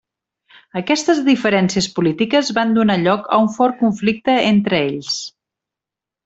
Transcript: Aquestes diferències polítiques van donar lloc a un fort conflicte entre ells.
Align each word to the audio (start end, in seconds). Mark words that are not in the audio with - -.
Aquestes 0.79 1.19
diferències 1.27 1.89
polítiques 1.99 2.49
van 2.59 2.73
donar 2.79 2.95
lloc 3.03 3.29
a 3.37 3.39
un 3.45 3.53
fort 3.59 3.79
conflicte 3.83 4.39
entre 4.51 4.81
ells. 4.91 5.15